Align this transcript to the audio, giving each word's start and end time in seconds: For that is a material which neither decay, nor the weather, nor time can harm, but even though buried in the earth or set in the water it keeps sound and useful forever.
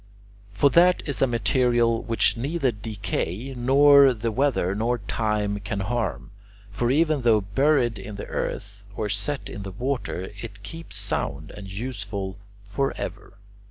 For 0.51 0.71
that 0.71 1.03
is 1.05 1.21
a 1.21 1.27
material 1.27 2.01
which 2.01 2.35
neither 2.35 2.71
decay, 2.71 3.53
nor 3.55 4.15
the 4.15 4.31
weather, 4.31 4.73
nor 4.73 4.97
time 4.97 5.59
can 5.59 5.81
harm, 5.81 6.31
but 6.79 6.87
even 6.89 7.21
though 7.21 7.41
buried 7.41 7.99
in 7.99 8.15
the 8.15 8.25
earth 8.25 8.83
or 8.95 9.09
set 9.09 9.47
in 9.47 9.61
the 9.61 9.69
water 9.73 10.31
it 10.41 10.63
keeps 10.63 10.95
sound 10.95 11.51
and 11.51 11.71
useful 11.71 12.39
forever. 12.63 13.37